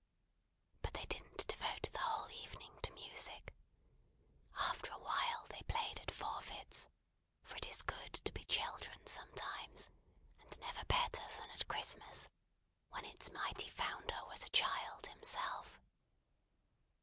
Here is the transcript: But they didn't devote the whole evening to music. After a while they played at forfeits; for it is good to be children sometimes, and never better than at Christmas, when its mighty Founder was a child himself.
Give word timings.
But 0.81 0.95
they 0.95 1.05
didn't 1.05 1.45
devote 1.45 1.91
the 1.91 1.99
whole 1.99 2.31
evening 2.31 2.71
to 2.81 2.91
music. 2.93 3.53
After 4.57 4.91
a 4.91 4.97
while 4.97 5.45
they 5.51 5.61
played 5.67 5.99
at 5.99 6.09
forfeits; 6.09 6.87
for 7.43 7.55
it 7.57 7.67
is 7.67 7.83
good 7.83 8.13
to 8.15 8.31
be 8.31 8.43
children 8.45 9.05
sometimes, 9.05 9.91
and 10.39 10.57
never 10.59 10.83
better 10.85 11.21
than 11.37 11.51
at 11.51 11.67
Christmas, 11.67 12.27
when 12.89 13.05
its 13.05 13.29
mighty 13.31 13.69
Founder 13.69 14.19
was 14.25 14.43
a 14.43 14.49
child 14.49 15.05
himself. 15.05 15.79